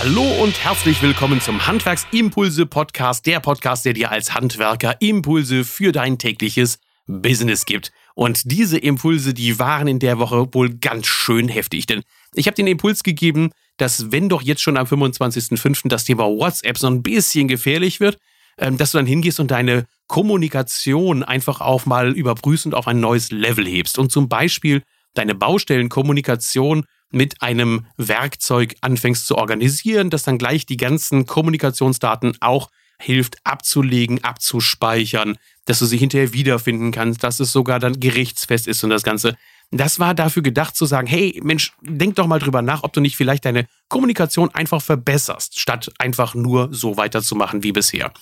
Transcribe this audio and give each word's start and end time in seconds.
Hallo 0.00 0.22
und 0.40 0.62
herzlich 0.62 1.02
willkommen 1.02 1.40
zum 1.40 1.66
Handwerksimpulse 1.66 2.66
Podcast, 2.66 3.26
der 3.26 3.40
Podcast, 3.40 3.84
der 3.84 3.94
dir 3.94 4.12
als 4.12 4.32
Handwerker 4.32 4.94
Impulse 5.00 5.64
für 5.64 5.90
dein 5.90 6.18
tägliches 6.18 6.78
Business 7.08 7.66
gibt. 7.66 7.90
Und 8.14 8.42
diese 8.44 8.78
Impulse, 8.78 9.34
die 9.34 9.58
waren 9.58 9.88
in 9.88 9.98
der 9.98 10.20
Woche 10.20 10.54
wohl 10.54 10.72
ganz 10.72 11.08
schön 11.08 11.48
heftig, 11.48 11.86
denn 11.86 12.04
ich 12.32 12.46
habe 12.46 12.54
den 12.54 12.68
Impuls 12.68 13.02
gegeben, 13.02 13.50
dass 13.76 14.12
wenn 14.12 14.28
doch 14.28 14.40
jetzt 14.40 14.62
schon 14.62 14.76
am 14.76 14.86
25.05. 14.86 15.88
das 15.88 16.04
Thema 16.04 16.26
WhatsApp 16.26 16.78
so 16.78 16.86
ein 16.86 17.02
bisschen 17.02 17.48
gefährlich 17.48 17.98
wird, 17.98 18.18
ähm, 18.56 18.76
dass 18.76 18.92
du 18.92 18.98
dann 18.98 19.06
hingehst 19.06 19.40
und 19.40 19.50
deine 19.50 19.86
Kommunikation 20.06 21.24
einfach 21.24 21.60
auch 21.60 21.86
mal 21.86 22.12
überprüfst 22.12 22.66
und 22.66 22.74
auf 22.76 22.86
ein 22.86 23.00
neues 23.00 23.32
Level 23.32 23.66
hebst 23.66 23.98
und 23.98 24.12
zum 24.12 24.28
Beispiel 24.28 24.84
deine 25.18 25.34
Baustellenkommunikation 25.34 26.84
mit 27.10 27.42
einem 27.42 27.86
Werkzeug 27.96 28.76
anfängst 28.80 29.26
zu 29.26 29.36
organisieren, 29.36 30.10
das 30.10 30.22
dann 30.22 30.38
gleich 30.38 30.66
die 30.66 30.76
ganzen 30.76 31.26
Kommunikationsdaten 31.26 32.36
auch 32.40 32.70
hilft 33.00 33.36
abzulegen, 33.44 34.24
abzuspeichern, 34.24 35.36
dass 35.66 35.78
du 35.78 35.86
sie 35.86 35.98
hinterher 35.98 36.32
wiederfinden 36.32 36.90
kannst, 36.90 37.22
dass 37.22 37.40
es 37.40 37.52
sogar 37.52 37.78
dann 37.78 38.00
gerichtsfest 38.00 38.66
ist 38.66 38.82
und 38.82 38.90
das 38.90 39.02
Ganze. 39.04 39.36
Das 39.70 39.98
war 39.98 40.14
dafür 40.14 40.42
gedacht 40.42 40.76
zu 40.76 40.86
sagen, 40.86 41.06
hey 41.06 41.40
Mensch, 41.42 41.72
denk 41.82 42.16
doch 42.16 42.26
mal 42.26 42.38
drüber 42.38 42.62
nach, 42.62 42.82
ob 42.82 42.92
du 42.92 43.00
nicht 43.00 43.16
vielleicht 43.16 43.44
deine 43.44 43.66
Kommunikation 43.88 44.52
einfach 44.54 44.82
verbesserst, 44.82 45.60
statt 45.60 45.92
einfach 45.98 46.34
nur 46.34 46.68
so 46.72 46.96
weiterzumachen 46.96 47.62
wie 47.62 47.72
bisher. 47.72 48.12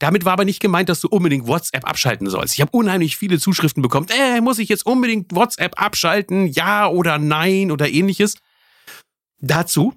Damit 0.00 0.24
war 0.24 0.32
aber 0.32 0.46
nicht 0.46 0.60
gemeint, 0.60 0.88
dass 0.88 1.00
du 1.00 1.08
unbedingt 1.08 1.46
WhatsApp 1.46 1.86
abschalten 1.86 2.28
sollst. 2.28 2.54
Ich 2.54 2.60
habe 2.60 2.72
unheimlich 2.72 3.16
viele 3.18 3.38
Zuschriften 3.38 3.82
bekommen. 3.82 4.06
Äh, 4.08 4.40
muss 4.40 4.58
ich 4.58 4.70
jetzt 4.70 4.86
unbedingt 4.86 5.34
WhatsApp 5.34 5.80
abschalten? 5.80 6.46
Ja 6.48 6.88
oder 6.88 7.18
nein 7.18 7.70
oder 7.70 7.88
ähnliches. 7.88 8.36
Dazu 9.40 9.94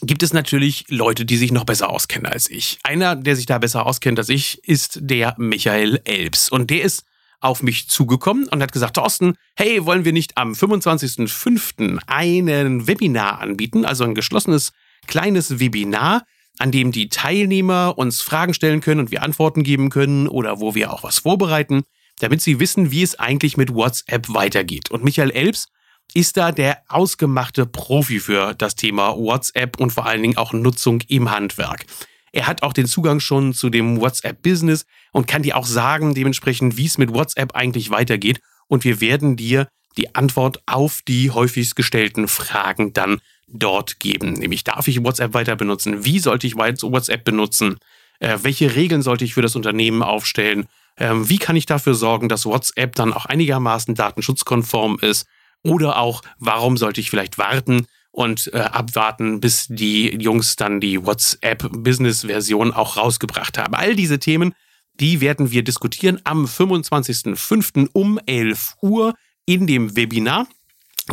gibt 0.00 0.22
es 0.22 0.32
natürlich 0.32 0.84
Leute, 0.88 1.24
die 1.24 1.36
sich 1.36 1.50
noch 1.50 1.64
besser 1.64 1.90
auskennen 1.90 2.30
als 2.30 2.48
ich. 2.48 2.78
Einer, 2.84 3.16
der 3.16 3.34
sich 3.34 3.46
da 3.46 3.58
besser 3.58 3.84
auskennt 3.84 4.18
als 4.18 4.28
ich, 4.28 4.62
ist 4.64 4.98
der 5.02 5.34
Michael 5.38 6.00
Elbs. 6.04 6.48
Und 6.48 6.70
der 6.70 6.82
ist 6.82 7.04
auf 7.40 7.64
mich 7.64 7.88
zugekommen 7.88 8.46
und 8.48 8.62
hat 8.62 8.72
gesagt, 8.72 8.94
Thorsten, 8.94 9.34
hey, 9.56 9.84
wollen 9.84 10.04
wir 10.04 10.12
nicht 10.12 10.36
am 10.36 10.52
25.05. 10.52 11.98
einen 12.06 12.86
Webinar 12.86 13.40
anbieten, 13.40 13.84
also 13.84 14.04
ein 14.04 14.14
geschlossenes 14.14 14.72
kleines 15.06 15.58
Webinar, 15.58 16.22
an 16.58 16.72
dem 16.72 16.92
die 16.92 17.08
Teilnehmer 17.08 17.94
uns 17.96 18.22
Fragen 18.22 18.54
stellen 18.54 18.80
können 18.80 19.00
und 19.00 19.10
wir 19.10 19.22
Antworten 19.22 19.62
geben 19.62 19.90
können 19.90 20.28
oder 20.28 20.60
wo 20.60 20.74
wir 20.74 20.92
auch 20.92 21.02
was 21.02 21.18
vorbereiten, 21.18 21.82
damit 22.18 22.40
sie 22.40 22.60
wissen, 22.60 22.90
wie 22.90 23.02
es 23.02 23.18
eigentlich 23.18 23.56
mit 23.56 23.74
WhatsApp 23.74 24.32
weitergeht. 24.32 24.90
Und 24.90 25.04
Michael 25.04 25.30
Elbs 25.30 25.68
ist 26.14 26.36
da 26.36 26.52
der 26.52 26.82
ausgemachte 26.88 27.66
Profi 27.66 28.20
für 28.20 28.54
das 28.54 28.74
Thema 28.74 29.16
WhatsApp 29.16 29.78
und 29.78 29.92
vor 29.92 30.06
allen 30.06 30.22
Dingen 30.22 30.36
auch 30.36 30.52
Nutzung 30.52 31.02
im 31.08 31.30
Handwerk. 31.30 31.84
Er 32.32 32.46
hat 32.46 32.62
auch 32.62 32.72
den 32.72 32.86
Zugang 32.86 33.20
schon 33.20 33.54
zu 33.54 33.70
dem 33.70 34.00
WhatsApp-Business 34.00 34.86
und 35.12 35.26
kann 35.26 35.42
dir 35.42 35.56
auch 35.56 35.66
sagen, 35.66 36.14
dementsprechend, 36.14 36.76
wie 36.76 36.86
es 36.86 36.98
mit 36.98 37.12
WhatsApp 37.12 37.54
eigentlich 37.54 37.90
weitergeht. 37.90 38.40
Und 38.68 38.84
wir 38.84 39.00
werden 39.00 39.36
dir 39.36 39.68
die 39.96 40.14
Antwort 40.14 40.62
auf 40.66 41.00
die 41.06 41.30
häufigst 41.30 41.76
gestellten 41.76 42.28
Fragen 42.28 42.92
dann 42.92 43.20
dort 43.46 44.00
geben. 44.00 44.34
Nämlich, 44.34 44.64
darf 44.64 44.88
ich 44.88 45.02
WhatsApp 45.02 45.34
weiter 45.34 45.56
benutzen? 45.56 46.04
Wie 46.04 46.18
sollte 46.18 46.46
ich 46.46 46.56
WhatsApp 46.56 47.24
benutzen? 47.24 47.76
Äh, 48.18 48.38
welche 48.42 48.74
Regeln 48.74 49.02
sollte 49.02 49.24
ich 49.24 49.34
für 49.34 49.42
das 49.42 49.56
Unternehmen 49.56 50.02
aufstellen? 50.02 50.66
Ähm, 50.98 51.28
wie 51.28 51.38
kann 51.38 51.56
ich 51.56 51.66
dafür 51.66 51.94
sorgen, 51.94 52.28
dass 52.28 52.46
WhatsApp 52.46 52.94
dann 52.94 53.12
auch 53.12 53.26
einigermaßen 53.26 53.94
datenschutzkonform 53.94 54.98
ist? 55.00 55.26
Oder 55.62 55.98
auch, 55.98 56.22
warum 56.38 56.76
sollte 56.76 57.00
ich 57.00 57.10
vielleicht 57.10 57.38
warten 57.38 57.86
und 58.10 58.50
äh, 58.54 58.58
abwarten, 58.58 59.40
bis 59.40 59.66
die 59.68 60.16
Jungs 60.16 60.56
dann 60.56 60.80
die 60.80 61.04
WhatsApp-Business-Version 61.04 62.72
auch 62.72 62.96
rausgebracht 62.96 63.58
haben? 63.58 63.74
All 63.74 63.94
diese 63.94 64.18
Themen, 64.18 64.54
die 64.94 65.20
werden 65.20 65.50
wir 65.50 65.62
diskutieren 65.62 66.20
am 66.24 66.46
25.05. 66.46 67.90
um 67.92 68.18
11 68.24 68.76
Uhr 68.80 69.14
in 69.44 69.66
dem 69.66 69.96
Webinar. 69.96 70.46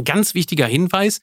Ganz 0.05 0.33
wichtiger 0.33 0.65
Hinweis, 0.65 1.21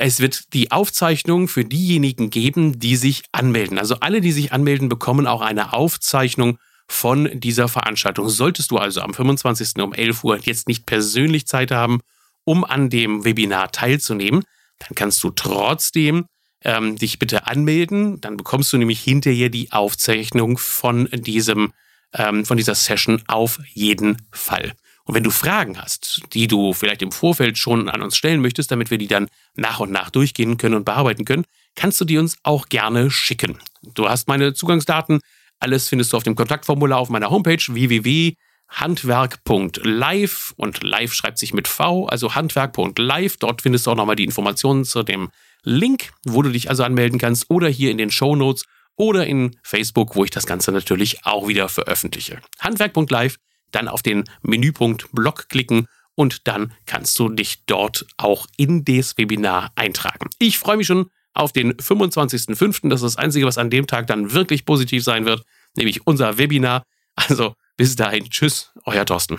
es 0.00 0.18
wird 0.20 0.54
die 0.54 0.70
Aufzeichnung 0.70 1.46
für 1.46 1.64
diejenigen 1.64 2.30
geben, 2.30 2.78
die 2.78 2.96
sich 2.96 3.22
anmelden. 3.32 3.78
Also 3.78 3.96
alle, 4.00 4.22
die 4.22 4.32
sich 4.32 4.50
anmelden, 4.50 4.88
bekommen 4.88 5.26
auch 5.26 5.42
eine 5.42 5.74
Aufzeichnung 5.74 6.58
von 6.88 7.28
dieser 7.38 7.68
Veranstaltung. 7.68 8.30
Solltest 8.30 8.70
du 8.70 8.78
also 8.78 9.02
am 9.02 9.12
25. 9.12 9.76
um 9.82 9.92
11 9.92 10.24
Uhr 10.24 10.38
jetzt 10.38 10.68
nicht 10.68 10.86
persönlich 10.86 11.46
Zeit 11.46 11.70
haben, 11.70 12.00
um 12.44 12.64
an 12.64 12.88
dem 12.88 13.26
Webinar 13.26 13.72
teilzunehmen, 13.72 14.42
dann 14.78 14.94
kannst 14.94 15.22
du 15.22 15.30
trotzdem 15.30 16.24
ähm, 16.64 16.96
dich 16.96 17.18
bitte 17.18 17.46
anmelden. 17.46 18.22
Dann 18.22 18.38
bekommst 18.38 18.72
du 18.72 18.78
nämlich 18.78 19.02
hinterher 19.02 19.50
die 19.50 19.70
Aufzeichnung 19.70 20.56
von 20.56 21.10
diesem, 21.12 21.74
ähm, 22.14 22.46
von 22.46 22.56
dieser 22.56 22.74
Session 22.74 23.22
auf 23.28 23.60
jeden 23.74 24.16
Fall. 24.32 24.72
Und 25.10 25.16
wenn 25.16 25.24
du 25.24 25.32
Fragen 25.32 25.76
hast, 25.76 26.22
die 26.34 26.46
du 26.46 26.72
vielleicht 26.72 27.02
im 27.02 27.10
Vorfeld 27.10 27.58
schon 27.58 27.88
an 27.88 28.00
uns 28.00 28.16
stellen 28.16 28.40
möchtest, 28.40 28.70
damit 28.70 28.92
wir 28.92 28.98
die 28.98 29.08
dann 29.08 29.26
nach 29.56 29.80
und 29.80 29.90
nach 29.90 30.08
durchgehen 30.08 30.56
können 30.56 30.76
und 30.76 30.84
bearbeiten 30.84 31.24
können, 31.24 31.46
kannst 31.74 32.00
du 32.00 32.04
die 32.04 32.16
uns 32.16 32.36
auch 32.44 32.68
gerne 32.68 33.10
schicken. 33.10 33.58
Du 33.82 34.08
hast 34.08 34.28
meine 34.28 34.54
Zugangsdaten. 34.54 35.18
Alles 35.58 35.88
findest 35.88 36.12
du 36.12 36.16
auf 36.16 36.22
dem 36.22 36.36
Kontaktformular 36.36 37.00
auf 37.00 37.08
meiner 37.08 37.28
Homepage 37.28 37.58
www.handwerk.live 37.58 40.54
und 40.56 40.84
live 40.84 41.12
schreibt 41.12 41.38
sich 41.38 41.54
mit 41.54 41.66
V, 41.66 42.06
also 42.06 42.36
handwerk.live. 42.36 43.36
Dort 43.38 43.62
findest 43.62 43.88
du 43.88 43.90
auch 43.90 43.96
nochmal 43.96 44.14
die 44.14 44.22
Informationen 44.22 44.84
zu 44.84 45.02
dem 45.02 45.30
Link, 45.64 46.12
wo 46.24 46.42
du 46.42 46.50
dich 46.50 46.70
also 46.70 46.84
anmelden 46.84 47.18
kannst 47.18 47.50
oder 47.50 47.66
hier 47.66 47.90
in 47.90 47.98
den 47.98 48.12
Show 48.12 48.36
Notes 48.36 48.64
oder 48.94 49.26
in 49.26 49.56
Facebook, 49.64 50.14
wo 50.14 50.22
ich 50.22 50.30
das 50.30 50.46
Ganze 50.46 50.70
natürlich 50.70 51.26
auch 51.26 51.48
wieder 51.48 51.68
veröffentliche. 51.68 52.40
Handwerk.live 52.60 53.38
dann 53.70 53.88
auf 53.88 54.02
den 54.02 54.24
Menüpunkt 54.42 55.10
Blog 55.12 55.48
klicken 55.48 55.86
und 56.14 56.46
dann 56.46 56.72
kannst 56.86 57.18
du 57.18 57.28
dich 57.28 57.64
dort 57.66 58.06
auch 58.16 58.46
in 58.56 58.84
das 58.84 59.16
Webinar 59.16 59.72
eintragen. 59.74 60.28
Ich 60.38 60.58
freue 60.58 60.76
mich 60.76 60.86
schon 60.86 61.10
auf 61.32 61.52
den 61.52 61.74
25.05. 61.74 62.88
Das 62.88 63.02
ist 63.02 63.16
das 63.16 63.16
Einzige, 63.16 63.46
was 63.46 63.58
an 63.58 63.70
dem 63.70 63.86
Tag 63.86 64.06
dann 64.06 64.32
wirklich 64.32 64.64
positiv 64.64 65.04
sein 65.04 65.24
wird, 65.24 65.44
nämlich 65.76 66.06
unser 66.06 66.38
Webinar. 66.38 66.82
Also 67.14 67.54
bis 67.76 67.96
dahin, 67.96 68.28
tschüss, 68.28 68.72
euer 68.84 69.06
Thorsten. 69.06 69.38